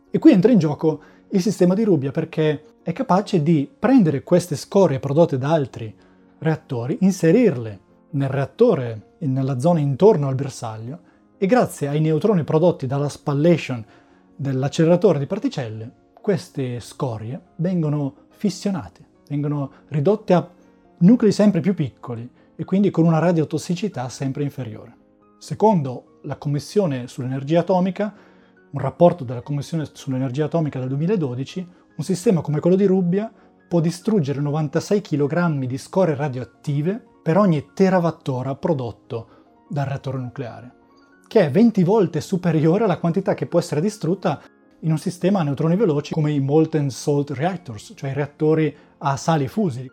E 0.09 0.17
qui 0.17 0.31
entra 0.31 0.53
in 0.53 0.59
gioco 0.59 1.01
il 1.31 1.41
sistema 1.41 1.73
di 1.73 1.83
Rubbia 1.83 2.11
perché 2.11 2.77
è 2.81 2.93
capace 2.93 3.43
di 3.43 3.69
prendere 3.77 4.23
queste 4.23 4.55
scorie 4.55 4.99
prodotte 4.99 5.37
da 5.37 5.51
altri 5.51 5.93
reattori, 6.37 6.97
inserirle 7.01 7.79
nel 8.11 8.29
reattore, 8.29 9.15
nella 9.19 9.59
zona 9.59 9.79
intorno 9.79 10.29
al 10.29 10.35
bersaglio, 10.35 10.99
e 11.37 11.45
grazie 11.45 11.87
ai 11.87 11.99
neutroni 11.99 12.43
prodotti 12.43 12.87
dalla 12.87 13.09
spallation 13.09 13.85
dell'acceleratore 14.35 15.19
di 15.19 15.25
particelle, 15.25 15.91
queste 16.19 16.79
scorie 16.79 17.39
vengono 17.57 18.27
fissionate, 18.29 19.05
vengono 19.27 19.71
ridotte 19.89 20.33
a 20.33 20.49
nuclei 20.99 21.31
sempre 21.31 21.61
più 21.61 21.73
piccoli 21.73 22.29
e 22.55 22.65
quindi 22.65 22.89
con 22.89 23.05
una 23.05 23.19
radiotossicità 23.19 24.09
sempre 24.09 24.43
inferiore. 24.43 24.95
Secondo 25.37 26.19
la 26.23 26.35
Commissione 26.37 27.07
sull'energia 27.07 27.61
atomica, 27.61 28.13
un 28.71 28.79
rapporto 28.79 29.23
della 29.23 29.41
Commissione 29.41 29.87
sull'energia 29.91 30.45
atomica 30.45 30.79
del 30.79 30.89
2012, 30.89 31.67
un 31.95 32.03
sistema 32.03 32.41
come 32.41 32.59
quello 32.59 32.75
di 32.75 32.85
Rubbia 32.85 33.31
può 33.67 33.79
distruggere 33.79 34.41
96 34.41 35.01
kg 35.01 35.65
di 35.65 35.77
scorie 35.77 36.15
radioattive 36.15 37.03
per 37.21 37.37
ogni 37.37 37.69
terawattora 37.73 38.55
prodotto 38.55 39.27
dal 39.69 39.85
reattore 39.85 40.17
nucleare, 40.17 40.73
che 41.27 41.45
è 41.45 41.51
20 41.51 41.83
volte 41.83 42.21
superiore 42.21 42.83
alla 42.83 42.97
quantità 42.97 43.33
che 43.33 43.45
può 43.45 43.59
essere 43.59 43.81
distrutta 43.81 44.41
in 44.81 44.91
un 44.91 44.97
sistema 44.97 45.39
a 45.39 45.43
neutroni 45.43 45.75
veloci 45.75 46.13
come 46.13 46.31
i 46.31 46.39
molten 46.39 46.89
salt 46.89 47.31
reactors, 47.31 47.93
cioè 47.95 48.11
i 48.11 48.13
reattori 48.13 48.75
a 48.99 49.17
sali 49.17 49.47
fusi. 49.47 49.89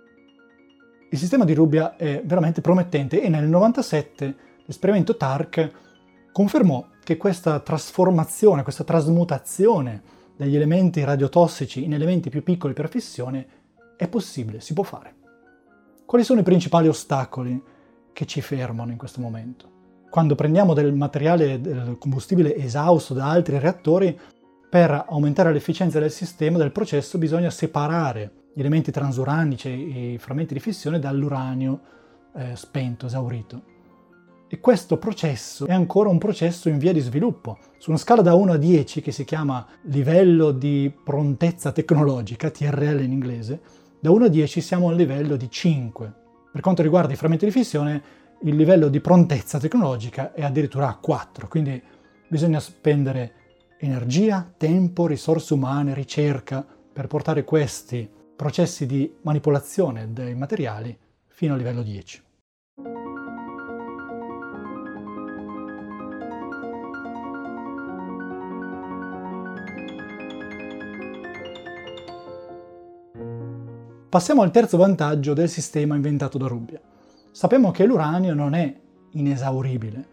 Il 1.10 1.18
sistema 1.18 1.44
di 1.44 1.54
Rubbia 1.54 1.96
è 1.96 2.22
veramente 2.24 2.60
promettente 2.60 3.20
e 3.20 3.28
nel 3.28 3.44
1997 3.44 4.36
l'esperimento 4.64 5.16
TARC 5.16 5.70
confermò 6.32 6.86
che 7.06 7.16
questa 7.16 7.60
trasformazione, 7.60 8.64
questa 8.64 8.82
trasmutazione 8.82 10.02
degli 10.36 10.56
elementi 10.56 11.04
radiotossici 11.04 11.84
in 11.84 11.94
elementi 11.94 12.30
più 12.30 12.42
piccoli 12.42 12.72
per 12.72 12.88
fissione 12.88 13.46
è 13.96 14.08
possibile, 14.08 14.60
si 14.60 14.72
può 14.72 14.82
fare. 14.82 15.14
Quali 16.04 16.24
sono 16.24 16.40
i 16.40 16.42
principali 16.42 16.88
ostacoli 16.88 17.62
che 18.12 18.26
ci 18.26 18.40
fermano 18.40 18.90
in 18.90 18.98
questo 18.98 19.20
momento? 19.20 19.70
Quando 20.10 20.34
prendiamo 20.34 20.74
del 20.74 20.94
materiale, 20.94 21.60
del 21.60 21.96
combustibile 21.96 22.56
esausto 22.56 23.14
da 23.14 23.30
altri 23.30 23.60
reattori, 23.60 24.18
per 24.68 25.04
aumentare 25.08 25.52
l'efficienza 25.52 26.00
del 26.00 26.10
sistema, 26.10 26.58
del 26.58 26.72
processo, 26.72 27.18
bisogna 27.18 27.50
separare 27.50 28.48
gli 28.52 28.58
elementi 28.58 28.90
transuranici 28.90 29.68
e 29.68 30.12
i 30.14 30.18
frammenti 30.18 30.54
di 30.54 30.60
fissione 30.60 30.98
dall'uranio 30.98 31.80
eh, 32.34 32.56
spento, 32.56 33.06
esaurito. 33.06 33.74
E 34.48 34.60
questo 34.60 34.96
processo 34.96 35.66
è 35.66 35.72
ancora 35.72 36.08
un 36.08 36.18
processo 36.18 36.68
in 36.68 36.78
via 36.78 36.92
di 36.92 37.00
sviluppo. 37.00 37.58
Su 37.78 37.90
una 37.90 37.98
scala 37.98 38.22
da 38.22 38.34
1 38.34 38.52
a 38.52 38.56
10, 38.56 39.00
che 39.00 39.10
si 39.10 39.24
chiama 39.24 39.66
livello 39.82 40.52
di 40.52 40.92
prontezza 41.02 41.72
tecnologica, 41.72 42.50
TRL 42.50 43.00
in 43.02 43.10
inglese, 43.10 43.60
da 43.98 44.12
1 44.12 44.26
a 44.26 44.28
10 44.28 44.60
siamo 44.60 44.88
al 44.88 44.94
livello 44.94 45.34
di 45.34 45.50
5. 45.50 46.12
Per 46.52 46.60
quanto 46.60 46.82
riguarda 46.82 47.12
i 47.12 47.16
frammenti 47.16 47.44
di 47.44 47.50
fissione, 47.50 48.02
il 48.42 48.54
livello 48.54 48.86
di 48.86 49.00
prontezza 49.00 49.58
tecnologica 49.58 50.32
è 50.32 50.44
addirittura 50.44 50.88
a 50.88 50.96
4, 50.96 51.48
quindi 51.48 51.82
bisogna 52.28 52.60
spendere 52.60 53.32
energia, 53.80 54.48
tempo, 54.56 55.08
risorse 55.08 55.54
umane, 55.54 55.92
ricerca 55.92 56.64
per 56.92 57.08
portare 57.08 57.42
questi 57.42 58.08
processi 58.36 58.86
di 58.86 59.12
manipolazione 59.22 60.12
dei 60.12 60.36
materiali 60.36 60.96
fino 61.26 61.54
al 61.54 61.58
livello 61.58 61.82
10. 61.82 62.25
Passiamo 74.16 74.40
al 74.40 74.50
terzo 74.50 74.78
vantaggio 74.78 75.34
del 75.34 75.50
sistema 75.50 75.94
inventato 75.94 76.38
da 76.38 76.46
Rubbia. 76.46 76.80
Sappiamo 77.30 77.70
che 77.70 77.84
l'uranio 77.84 78.32
non 78.32 78.54
è 78.54 78.74
inesauribile. 79.10 80.08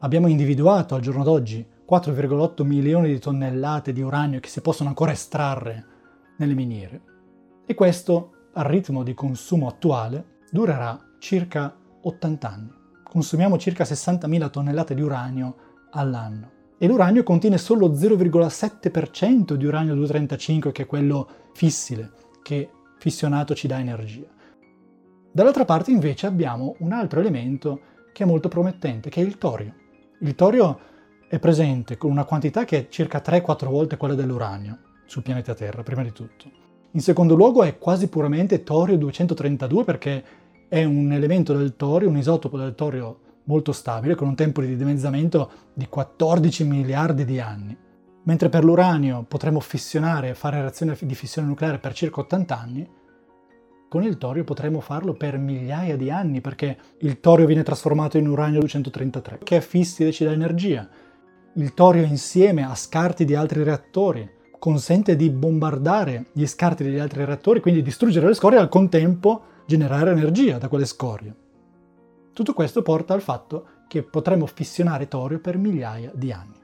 Abbiamo 0.00 0.26
individuato 0.26 0.96
al 0.96 1.00
giorno 1.00 1.22
d'oggi 1.22 1.64
4,8 1.88 2.64
milioni 2.64 3.06
di 3.06 3.20
tonnellate 3.20 3.92
di 3.92 4.00
uranio 4.00 4.40
che 4.40 4.48
si 4.48 4.60
possono 4.60 4.88
ancora 4.88 5.12
estrarre 5.12 5.86
nelle 6.38 6.54
miniere. 6.54 7.02
E 7.66 7.74
questo, 7.74 8.48
al 8.54 8.64
ritmo 8.64 9.04
di 9.04 9.14
consumo 9.14 9.68
attuale, 9.68 10.38
durerà 10.50 10.98
circa 11.20 11.72
80 12.02 12.50
anni. 12.50 12.72
Consumiamo 13.04 13.58
circa 13.58 13.84
60.000 13.84 14.50
tonnellate 14.50 14.92
di 14.96 15.02
uranio 15.02 15.54
all'anno. 15.92 16.50
E 16.78 16.88
l'uranio 16.88 17.22
contiene 17.22 17.58
solo 17.58 17.90
0,7% 17.90 19.52
di 19.52 19.66
uranio 19.66 19.94
235, 19.94 20.72
che 20.72 20.82
è 20.82 20.86
quello 20.86 21.28
fissile, 21.52 22.10
che 22.42 22.70
fissionato 23.00 23.54
ci 23.54 23.66
dà 23.66 23.80
energia. 23.80 24.26
Dall'altra 25.32 25.64
parte 25.64 25.90
invece 25.90 26.26
abbiamo 26.26 26.76
un 26.80 26.92
altro 26.92 27.18
elemento 27.18 27.80
che 28.12 28.24
è 28.24 28.26
molto 28.26 28.48
promettente, 28.48 29.08
che 29.08 29.22
è 29.22 29.24
il 29.24 29.38
torio. 29.38 29.74
Il 30.20 30.34
torio 30.34 30.78
è 31.26 31.38
presente 31.38 31.96
con 31.96 32.10
una 32.10 32.24
quantità 32.24 32.64
che 32.66 32.78
è 32.78 32.88
circa 32.88 33.22
3-4 33.24 33.68
volte 33.70 33.96
quella 33.96 34.14
dell'uranio 34.14 34.78
sul 35.06 35.22
pianeta 35.22 35.54
Terra, 35.54 35.82
prima 35.82 36.02
di 36.02 36.12
tutto. 36.12 36.50
In 36.90 37.00
secondo 37.00 37.34
luogo 37.34 37.62
è 37.62 37.78
quasi 37.78 38.08
puramente 38.08 38.62
torio 38.62 38.98
232 38.98 39.84
perché 39.84 40.24
è 40.68 40.84
un 40.84 41.10
elemento 41.12 41.54
del 41.54 41.76
torio, 41.76 42.08
un 42.08 42.18
isotopo 42.18 42.58
del 42.58 42.74
torio 42.74 43.20
molto 43.44 43.72
stabile, 43.72 44.14
con 44.14 44.28
un 44.28 44.34
tempo 44.34 44.60
di 44.60 44.76
dimezzamento 44.76 45.50
di 45.72 45.86
14 45.88 46.64
miliardi 46.64 47.24
di 47.24 47.40
anni. 47.40 47.76
Mentre 48.22 48.48
per 48.48 48.64
l'uranio 48.64 49.24
potremmo 49.26 49.60
fissionare 49.60 50.34
fare 50.34 50.60
reazioni 50.60 50.94
di 51.00 51.14
fissione 51.14 51.48
nucleare 51.48 51.78
per 51.78 51.94
circa 51.94 52.20
80 52.20 52.58
anni, 52.58 52.88
con 53.88 54.04
il 54.04 54.18
torio 54.18 54.44
potremmo 54.44 54.80
farlo 54.80 55.14
per 55.14 55.36
migliaia 55.36 55.96
di 55.96 56.10
anni 56.10 56.40
perché 56.40 56.78
il 56.98 57.18
torio 57.18 57.46
viene 57.46 57.64
trasformato 57.64 58.18
in 58.18 58.28
uranio 58.28 58.60
233, 58.60 59.40
che 59.42 59.56
è 59.56 59.60
fissile 59.60 60.10
e 60.10 60.12
ci 60.12 60.24
dà 60.24 60.30
energia. 60.30 60.88
Il 61.54 61.74
torio 61.74 62.04
insieme 62.04 62.64
a 62.64 62.74
scarti 62.76 63.24
di 63.24 63.34
altri 63.34 63.64
reattori 63.64 64.38
consente 64.60 65.16
di 65.16 65.30
bombardare 65.30 66.26
gli 66.32 66.46
scarti 66.46 66.84
degli 66.84 66.98
altri 66.98 67.24
reattori, 67.24 67.60
quindi 67.60 67.82
distruggere 67.82 68.28
le 68.28 68.34
scorie 68.34 68.58
e 68.58 68.60
al 68.60 68.68
contempo 68.68 69.42
generare 69.66 70.10
energia 70.10 70.58
da 70.58 70.68
quelle 70.68 70.84
scorie. 70.84 71.34
Tutto 72.32 72.52
questo 72.52 72.82
porta 72.82 73.14
al 73.14 73.22
fatto 73.22 73.66
che 73.88 74.04
potremo 74.04 74.46
fissionare 74.46 75.08
torio 75.08 75.40
per 75.40 75.58
migliaia 75.58 76.12
di 76.14 76.30
anni. 76.30 76.54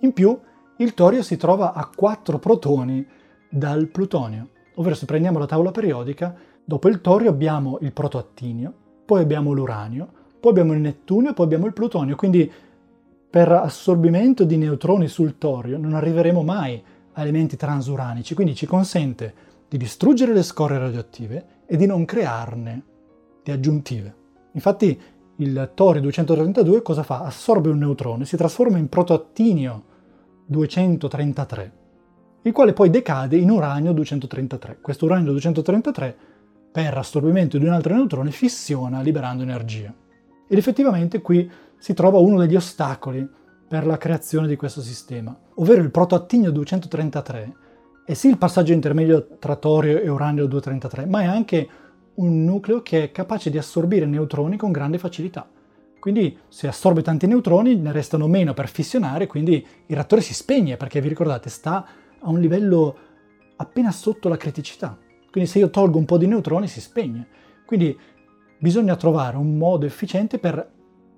In 0.00 0.12
più, 0.12 0.38
il 0.82 0.94
torio 0.94 1.22
si 1.22 1.36
trova 1.36 1.72
a 1.72 1.88
4 1.94 2.38
protoni 2.38 3.06
dal 3.48 3.86
plutonio, 3.88 4.48
ovvero 4.74 4.94
se 4.94 5.06
prendiamo 5.06 5.38
la 5.38 5.46
tavola 5.46 5.70
periodica, 5.70 6.34
dopo 6.64 6.88
il 6.88 7.00
torio 7.00 7.30
abbiamo 7.30 7.78
il 7.80 7.92
protoattinio, 7.92 8.72
poi 9.04 9.22
abbiamo 9.22 9.52
l'uranio, 9.52 10.08
poi 10.40 10.50
abbiamo 10.50 10.72
il 10.72 10.80
nettunio 10.80 11.34
poi 11.34 11.44
abbiamo 11.44 11.66
il 11.66 11.72
plutonio, 11.72 12.16
quindi 12.16 12.50
per 13.30 13.50
assorbimento 13.52 14.44
di 14.44 14.56
neutroni 14.56 15.06
sul 15.06 15.38
torio 15.38 15.78
non 15.78 15.94
arriveremo 15.94 16.42
mai 16.42 16.82
a 17.12 17.22
elementi 17.22 17.56
transuranici, 17.56 18.34
quindi 18.34 18.54
ci 18.54 18.66
consente 18.66 19.34
di 19.68 19.76
distruggere 19.76 20.32
le 20.32 20.42
scorie 20.42 20.78
radioattive 20.78 21.46
e 21.66 21.76
di 21.76 21.86
non 21.86 22.04
crearne 22.04 22.82
di 23.42 23.50
aggiuntive. 23.52 24.14
Infatti 24.52 25.00
il 25.36 25.70
torio 25.74 26.00
232 26.02 26.82
cosa 26.82 27.02
fa? 27.02 27.22
Assorbe 27.22 27.70
un 27.70 27.78
neutrone, 27.78 28.24
si 28.24 28.36
trasforma 28.36 28.78
in 28.78 28.88
protoattinio 28.88 29.84
233, 30.52 31.72
il 32.42 32.52
quale 32.52 32.72
poi 32.72 32.90
decade 32.90 33.36
in 33.36 33.50
uranio 33.50 33.92
233. 33.92 34.78
Questo 34.80 35.06
uranio 35.06 35.32
233, 35.32 36.16
per 36.70 36.96
assorbimento 36.96 37.58
di 37.58 37.66
un 37.66 37.72
altro 37.72 37.94
neutrone, 37.94 38.30
fissiona 38.30 39.00
liberando 39.00 39.42
energia. 39.42 39.92
Ed 40.48 40.56
effettivamente 40.56 41.20
qui 41.20 41.50
si 41.76 41.94
trova 41.94 42.18
uno 42.18 42.38
degli 42.38 42.54
ostacoli 42.54 43.28
per 43.66 43.86
la 43.86 43.96
creazione 43.96 44.46
di 44.46 44.54
questo 44.54 44.80
sistema, 44.82 45.36
ovvero 45.54 45.82
il 45.82 45.90
protoattinio 45.90 46.52
233 46.52 47.56
è 48.04 48.14
sì 48.14 48.28
il 48.28 48.36
passaggio 48.36 48.72
intermedio 48.72 49.38
tra 49.38 49.56
torio 49.56 50.00
e 50.00 50.08
uranio 50.08 50.46
233, 50.46 51.06
ma 51.06 51.22
è 51.22 51.26
anche 51.26 51.68
un 52.14 52.44
nucleo 52.44 52.82
che 52.82 53.04
è 53.04 53.12
capace 53.12 53.48
di 53.48 53.58
assorbire 53.58 54.06
neutroni 54.06 54.56
con 54.56 54.72
grande 54.72 54.98
facilità. 54.98 55.48
Quindi 56.02 56.36
se 56.48 56.66
assorbe 56.66 57.00
tanti 57.00 57.28
neutroni 57.28 57.76
ne 57.76 57.92
restano 57.92 58.26
meno 58.26 58.54
per 58.54 58.68
fissionare, 58.68 59.28
quindi 59.28 59.64
il 59.86 59.94
reattore 59.94 60.20
si 60.20 60.34
spegne 60.34 60.76
perché 60.76 61.00
vi 61.00 61.06
ricordate 61.06 61.48
sta 61.48 61.86
a 62.18 62.28
un 62.28 62.40
livello 62.40 62.96
appena 63.54 63.92
sotto 63.92 64.28
la 64.28 64.36
criticità. 64.36 64.98
Quindi 65.30 65.48
se 65.48 65.60
io 65.60 65.70
tolgo 65.70 65.98
un 65.98 66.04
po' 66.04 66.18
di 66.18 66.26
neutroni 66.26 66.66
si 66.66 66.80
spegne. 66.80 67.28
Quindi 67.64 67.96
bisogna 68.58 68.96
trovare 68.96 69.36
un 69.36 69.56
modo 69.56 69.86
efficiente 69.86 70.40
per 70.40 70.68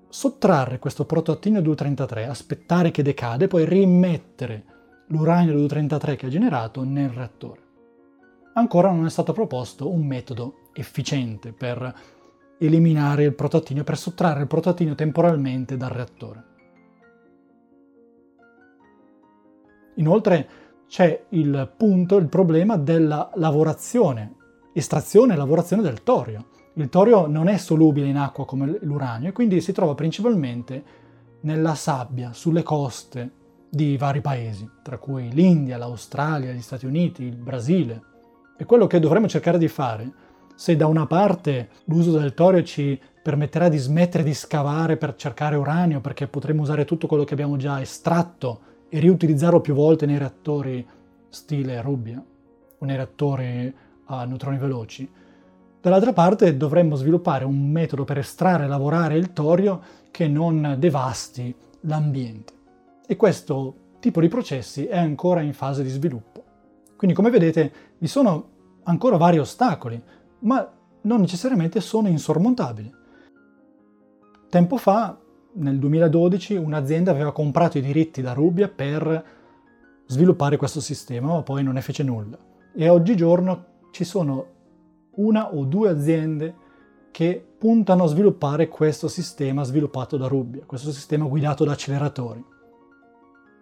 sottrarre 0.07 0.77
questo 0.77 1.05
protoattinio 1.05 1.63
233, 1.63 2.27
aspettare 2.27 2.91
che 2.91 3.01
decade, 3.01 3.47
poi 3.47 3.65
rimettere 3.65 4.65
l'uranio 5.07 5.53
233 5.53 6.15
che 6.15 6.27
ha 6.27 6.29
generato 6.29 6.83
nel 6.83 7.09
reattore. 7.09 7.61
Ancora 8.53 8.91
non 8.91 9.07
è 9.07 9.09
stato 9.09 9.33
proposto 9.33 9.89
un 9.89 10.05
metodo 10.05 10.69
efficiente 10.73 11.53
per 11.53 11.91
eliminare 12.59 13.23
il 13.23 13.33
protoattinio, 13.33 13.83
per 13.83 13.97
sottrarre 13.97 14.41
il 14.41 14.47
protoattinio 14.47 14.95
temporalmente 14.95 15.77
dal 15.77 15.89
reattore. 15.89 16.43
Inoltre 19.95 20.49
c'è 20.87 21.25
il 21.29 21.71
punto, 21.75 22.17
il 22.17 22.27
problema 22.27 22.77
della 22.77 23.31
lavorazione, 23.35 24.35
estrazione 24.73 25.33
e 25.33 25.37
lavorazione 25.37 25.81
del 25.81 26.03
torio. 26.03 26.47
Il 26.73 26.89
torio 26.89 27.27
non 27.27 27.47
è 27.47 27.57
solubile 27.57 28.07
in 28.07 28.17
acqua 28.17 28.45
come 28.45 28.77
l'uranio 28.81 29.29
e 29.29 29.31
quindi 29.31 29.61
si 29.61 29.71
trova 29.71 29.95
principalmente 29.95 30.83
nella 31.41 31.75
sabbia, 31.75 32.33
sulle 32.33 32.63
coste 32.63 33.31
di 33.69 33.97
vari 33.97 34.21
paesi, 34.21 34.69
tra 34.81 34.97
cui 34.97 35.31
l'India, 35.31 35.77
l'Australia, 35.77 36.51
gli 36.51 36.61
Stati 36.61 36.85
Uniti, 36.85 37.23
il 37.23 37.35
Brasile. 37.35 38.01
E 38.57 38.65
quello 38.65 38.87
che 38.87 38.99
dovremmo 38.99 39.27
cercare 39.27 39.57
di 39.57 39.67
fare, 39.67 40.11
se 40.55 40.75
da 40.75 40.87
una 40.87 41.05
parte 41.05 41.69
l'uso 41.85 42.17
del 42.17 42.33
torio 42.33 42.63
ci 42.63 42.99
permetterà 43.21 43.69
di 43.69 43.77
smettere 43.77 44.23
di 44.23 44.33
scavare 44.33 44.97
per 44.97 45.15
cercare 45.15 45.55
uranio, 45.55 45.99
perché 45.99 46.27
potremo 46.27 46.61
usare 46.61 46.85
tutto 46.85 47.07
quello 47.07 47.23
che 47.23 47.33
abbiamo 47.33 47.57
già 47.57 47.81
estratto 47.81 48.61
e 48.89 48.99
riutilizzarlo 48.99 49.61
più 49.61 49.73
volte 49.73 50.05
nei 50.05 50.17
reattori 50.17 50.85
stile 51.29 51.81
Rubbia 51.81 52.23
o 52.77 52.85
nei 52.85 52.95
reattori 52.95 53.73
a 54.05 54.25
neutroni 54.25 54.57
veloci. 54.57 55.09
Dall'altra 55.81 56.13
parte 56.13 56.55
dovremmo 56.55 56.95
sviluppare 56.95 57.45
un 57.45 57.69
metodo 57.69 58.05
per 58.05 58.19
estrarre 58.19 58.65
e 58.65 58.67
lavorare 58.67 59.17
il 59.17 59.33
torio 59.33 59.81
che 60.11 60.27
non 60.27 60.75
devasti 60.79 61.53
l'ambiente. 61.81 62.53
E 63.05 63.15
questo 63.15 63.75
tipo 63.99 64.21
di 64.21 64.27
processi 64.27 64.85
è 64.85 64.97
ancora 64.97 65.41
in 65.41 65.53
fase 65.53 65.83
di 65.83 65.89
sviluppo. 65.89 66.43
Quindi 66.95 67.15
come 67.15 67.29
vedete 67.29 67.71
vi 67.97 68.07
sono 68.07 68.49
ancora 68.83 69.17
vari 69.17 69.39
ostacoli, 69.39 70.01
ma 70.45 70.71
non 71.01 71.19
necessariamente 71.19 71.81
sono 71.81 72.07
insormontabili. 72.07 72.93
Tempo 74.49 74.77
fa 74.77 75.17
nel 75.53 75.77
2012 75.77 76.55
un'azienda 76.55 77.11
aveva 77.11 77.31
comprato 77.31 77.77
i 77.77 77.81
diritti 77.81 78.21
da 78.21 78.33
Rubia 78.33 78.67
per 78.67 79.25
sviluppare 80.07 80.57
questo 80.57 80.81
sistema, 80.81 81.27
ma 81.27 81.41
poi 81.41 81.63
non 81.63 81.73
ne 81.73 81.81
fece 81.81 82.03
nulla. 82.03 82.37
E 82.73 82.89
oggigiorno 82.89 83.65
ci 83.91 84.03
sono 84.03 84.53
una 85.15 85.53
o 85.53 85.63
due 85.63 85.89
aziende 85.89 86.63
che 87.11 87.43
puntano 87.57 88.03
a 88.03 88.07
sviluppare 88.07 88.67
questo 88.67 89.07
sistema 89.07 89.63
sviluppato 89.63 90.17
da 90.17 90.27
Rubbia, 90.27 90.63
questo 90.65 90.91
sistema 90.91 91.25
guidato 91.25 91.63
da 91.63 91.71
acceleratori. 91.71 92.43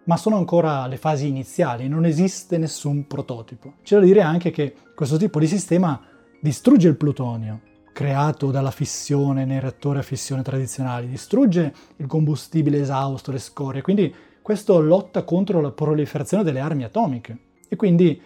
Ma 0.06 0.16
sono 0.16 0.36
ancora 0.36 0.82
alle 0.82 0.96
fasi 0.96 1.28
iniziali, 1.28 1.88
non 1.88 2.04
esiste 2.04 2.58
nessun 2.58 3.06
prototipo. 3.06 3.74
C'è 3.82 3.98
da 3.98 4.04
dire 4.04 4.20
anche 4.20 4.50
che 4.50 4.74
questo 4.94 5.16
tipo 5.16 5.38
di 5.38 5.46
sistema 5.46 5.98
distrugge 6.44 6.88
il 6.88 6.96
plutonio, 6.96 7.60
creato 7.94 8.50
dalla 8.50 8.70
fissione 8.70 9.46
nei 9.46 9.60
reattori 9.60 10.00
a 10.00 10.02
fissione 10.02 10.42
tradizionali, 10.42 11.08
distrugge 11.08 11.72
il 11.96 12.06
combustibile 12.06 12.80
esausto, 12.80 13.32
le 13.32 13.38
scorie, 13.38 13.80
quindi 13.80 14.14
questo 14.42 14.78
lotta 14.78 15.22
contro 15.22 15.62
la 15.62 15.70
proliferazione 15.70 16.42
delle 16.42 16.60
armi 16.60 16.84
atomiche 16.84 17.38
e 17.66 17.76
quindi 17.76 18.20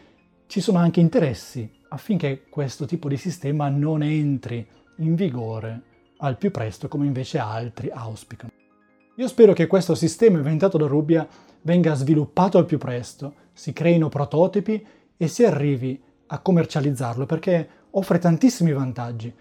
ci 0.48 0.60
sono 0.60 0.78
anche 0.78 0.98
interessi 0.98 1.70
affinché 1.90 2.46
questo 2.50 2.86
tipo 2.86 3.08
di 3.08 3.16
sistema 3.16 3.68
non 3.68 4.02
entri 4.02 4.66
in 4.96 5.14
vigore 5.14 5.82
al 6.16 6.36
più 6.38 6.50
presto 6.50 6.88
come 6.88 7.06
invece 7.06 7.38
altri 7.38 7.88
auspicano. 7.88 8.50
Io 9.14 9.28
spero 9.28 9.52
che 9.52 9.68
questo 9.68 9.94
sistema 9.94 10.38
inventato 10.38 10.76
da 10.76 10.88
Rubbia 10.88 11.24
venga 11.62 11.94
sviluppato 11.94 12.58
al 12.58 12.66
più 12.66 12.78
presto, 12.78 13.34
si 13.52 13.72
creino 13.72 14.08
prototipi 14.08 14.84
e 15.16 15.28
si 15.28 15.44
arrivi 15.44 16.02
a 16.26 16.40
commercializzarlo 16.40 17.24
perché 17.24 17.77
offre 17.98 18.18
tantissimi 18.18 18.72
vantaggi 18.72 19.32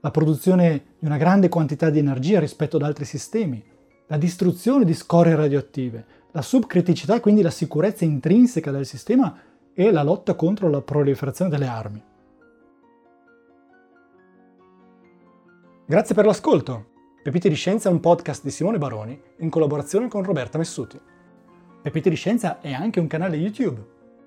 la 0.00 0.10
produzione 0.10 0.84
di 0.98 1.06
una 1.06 1.16
grande 1.16 1.48
quantità 1.48 1.90
di 1.90 1.98
energia 1.98 2.38
rispetto 2.38 2.76
ad 2.76 2.82
altri 2.82 3.04
sistemi, 3.04 3.62
la 4.06 4.16
distruzione 4.16 4.84
di 4.84 4.94
scorie 4.94 5.34
radioattive, 5.34 6.04
la 6.30 6.42
subcriticità, 6.42 7.20
quindi 7.20 7.42
la 7.42 7.50
sicurezza 7.50 8.04
intrinseca 8.04 8.70
del 8.70 8.86
sistema 8.86 9.36
e 9.74 9.90
la 9.90 10.02
lotta 10.02 10.34
contro 10.34 10.68
la 10.68 10.80
proliferazione 10.80 11.50
delle 11.50 11.66
armi. 11.66 12.02
Grazie 15.86 16.14
per 16.14 16.26
l'ascolto. 16.26 16.86
Pepite 17.22 17.48
di 17.48 17.54
Scienza 17.54 17.88
è 17.88 17.92
un 17.92 18.00
podcast 18.00 18.44
di 18.44 18.50
Simone 18.50 18.78
Baroni 18.78 19.20
in 19.38 19.50
collaborazione 19.50 20.08
con 20.08 20.22
Roberta 20.22 20.58
Messuti. 20.58 21.00
Pepite 21.82 22.10
di 22.10 22.16
Scienza 22.16 22.60
è 22.60 22.72
anche 22.72 23.00
un 23.00 23.06
canale 23.06 23.36
YouTube. 23.36 23.84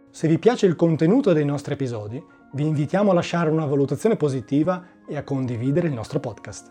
Se 0.10 0.28
vi 0.28 0.38
piace 0.38 0.65
il 0.65 0.76
contenuto 0.76 1.32
dei 1.34 1.45
nostri 1.45 1.74
episodi, 1.74 2.21
vi 2.53 2.65
invitiamo 2.65 3.11
a 3.11 3.13
lasciare 3.13 3.49
una 3.49 3.65
valutazione 3.65 4.17
positiva 4.17 4.85
e 5.07 5.15
a 5.15 5.23
condividere 5.23 5.87
il 5.87 5.93
nostro 5.93 6.19
podcast. 6.19 6.69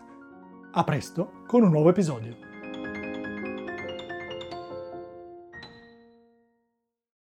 A 0.73 0.83
presto 0.83 1.43
con 1.47 1.63
un 1.63 1.71
nuovo 1.71 1.89
episodio. 1.89 2.50